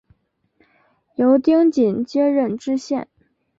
[1.13, 3.07] 由丁谨接任知县。